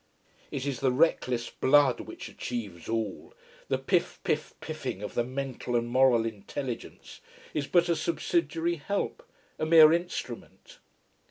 It 0.49 0.65
is 0.65 0.79
the 0.79 0.91
reckless 0.91 1.51
blood 1.51 1.99
which 1.99 2.27
achieves 2.27 2.89
all, 2.89 3.35
the 3.67 3.77
piff 3.77 4.19
piff 4.23 4.55
piffing 4.59 5.03
of 5.03 5.13
the 5.13 5.23
mental 5.23 5.75
and 5.75 5.87
moral 5.87 6.25
intelligence 6.25 7.21
is 7.53 7.67
but 7.67 7.87
a 7.87 7.95
subsidiary 7.95 8.77
help, 8.77 9.21
a 9.59 9.65
mere 9.67 9.93
instrument. 9.93 10.79